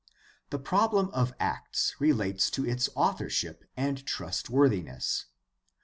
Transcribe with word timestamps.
The 0.49 0.57
problem 0.57 1.09
of 1.11 1.35
Acts 1.39 1.95
relates 1.99 2.49
to 2.57 2.65
its 2.65 2.89
authorship 2.95 3.65
and 3.77 4.03
trust 4.03 4.49
worthiness. 4.49 5.25